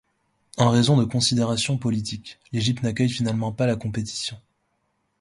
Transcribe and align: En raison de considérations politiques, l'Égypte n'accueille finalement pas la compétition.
En 0.57 0.71
raison 0.71 0.97
de 0.97 1.03
considérations 1.03 1.77
politiques, 1.77 2.39
l'Égypte 2.51 2.81
n'accueille 2.81 3.07
finalement 3.07 3.51
pas 3.51 3.67
la 3.67 3.75
compétition. 3.75 4.41